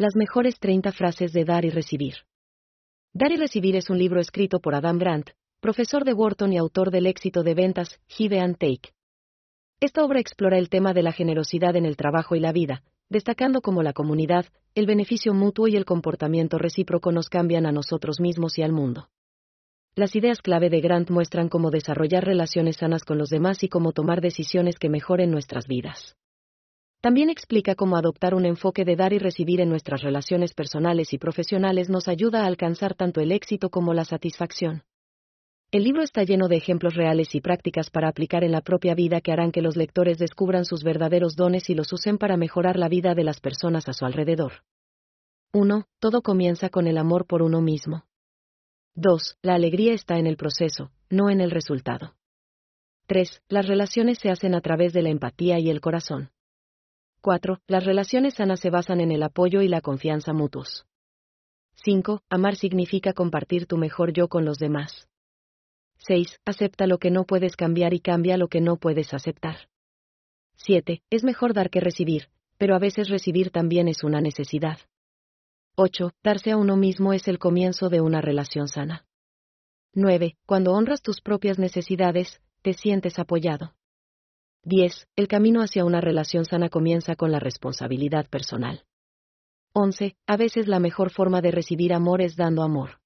[0.00, 2.14] Las mejores 30 frases de dar y recibir.
[3.12, 5.28] Dar y recibir es un libro escrito por Adam Grant,
[5.60, 8.94] profesor de Wharton y autor del éxito de ventas, Give and Take.
[9.78, 13.60] Esta obra explora el tema de la generosidad en el trabajo y la vida, destacando
[13.60, 18.56] cómo la comunidad, el beneficio mutuo y el comportamiento recíproco nos cambian a nosotros mismos
[18.56, 19.10] y al mundo.
[19.96, 23.92] Las ideas clave de Grant muestran cómo desarrollar relaciones sanas con los demás y cómo
[23.92, 26.16] tomar decisiones que mejoren nuestras vidas.
[27.00, 31.18] También explica cómo adoptar un enfoque de dar y recibir en nuestras relaciones personales y
[31.18, 34.82] profesionales nos ayuda a alcanzar tanto el éxito como la satisfacción.
[35.72, 39.20] El libro está lleno de ejemplos reales y prácticas para aplicar en la propia vida
[39.20, 42.88] que harán que los lectores descubran sus verdaderos dones y los usen para mejorar la
[42.88, 44.64] vida de las personas a su alrededor.
[45.52, 45.86] 1.
[46.00, 48.04] Todo comienza con el amor por uno mismo.
[48.96, 49.38] 2.
[49.42, 52.14] La alegría está en el proceso, no en el resultado.
[53.06, 53.42] 3.
[53.48, 56.30] Las relaciones se hacen a través de la empatía y el corazón.
[57.20, 57.60] 4.
[57.66, 60.86] Las relaciones sanas se basan en el apoyo y la confianza mutuos.
[61.74, 62.22] 5.
[62.28, 65.08] Amar significa compartir tu mejor yo con los demás.
[65.98, 66.40] 6.
[66.44, 69.68] Acepta lo que no puedes cambiar y cambia lo que no puedes aceptar.
[70.56, 71.02] 7.
[71.10, 74.78] Es mejor dar que recibir, pero a veces recibir también es una necesidad.
[75.76, 76.12] 8.
[76.22, 79.06] Darse a uno mismo es el comienzo de una relación sana.
[79.94, 80.36] 9.
[80.46, 83.74] Cuando honras tus propias necesidades, te sientes apoyado.
[84.64, 85.08] 10.
[85.16, 88.84] El camino hacia una relación sana comienza con la responsabilidad personal.
[89.72, 90.16] 11.
[90.26, 93.00] A veces la mejor forma de recibir amor es dando amor.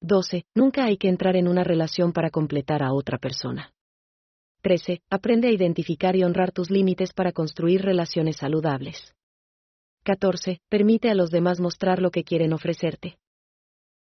[0.00, 0.46] 12.
[0.54, 3.72] Nunca hay que entrar en una relación para completar a otra persona.
[4.62, 5.02] 13.
[5.10, 9.14] Aprende a identificar y honrar tus límites para construir relaciones saludables.
[10.02, 10.58] 14.
[10.68, 13.18] Permite a los demás mostrar lo que quieren ofrecerte.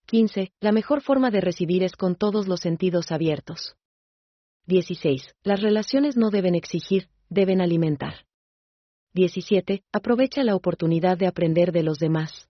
[0.07, 0.51] 15.
[0.59, 3.75] La mejor forma de recibir es con todos los sentidos abiertos.
[4.65, 5.35] 16.
[5.43, 8.25] Las relaciones no deben exigir, deben alimentar.
[9.13, 9.83] 17.
[9.91, 12.49] Aprovecha la oportunidad de aprender de los demás.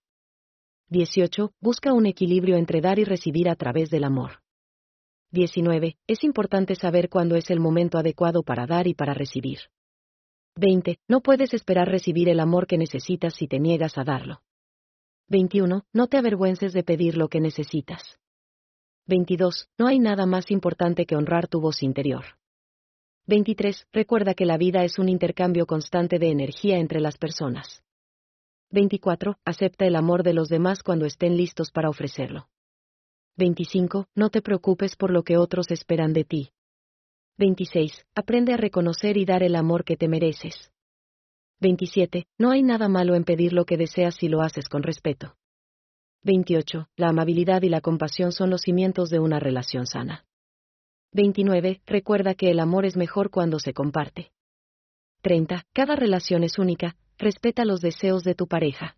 [0.89, 1.53] 18.
[1.59, 4.43] Busca un equilibrio entre dar y recibir a través del amor.
[5.31, 5.97] 19.
[6.05, 9.59] Es importante saber cuándo es el momento adecuado para dar y para recibir.
[10.55, 10.99] 20.
[11.07, 14.43] No puedes esperar recibir el amor que necesitas si te niegas a darlo.
[15.29, 15.83] 21.
[15.91, 18.19] No te avergüences de pedir lo que necesitas.
[19.05, 19.67] 22.
[19.77, 22.23] No hay nada más importante que honrar tu voz interior.
[23.27, 23.87] 23.
[23.91, 27.83] Recuerda que la vida es un intercambio constante de energía entre las personas.
[28.71, 29.37] 24.
[29.45, 32.47] Acepta el amor de los demás cuando estén listos para ofrecerlo.
[33.35, 34.07] 25.
[34.15, 36.51] No te preocupes por lo que otros esperan de ti.
[37.37, 38.05] 26.
[38.15, 40.71] Aprende a reconocer y dar el amor que te mereces.
[41.59, 42.25] 27.
[42.37, 45.35] No hay nada malo en pedir lo que deseas si lo haces con respeto.
[46.23, 46.87] 28.
[46.95, 50.25] La amabilidad y la compasión son los cimientos de una relación sana.
[51.11, 51.81] 29.
[51.85, 54.31] Recuerda que el amor es mejor cuando se comparte.
[55.21, 55.65] 30.
[55.73, 58.95] Cada relación es única, respeta los deseos de tu pareja.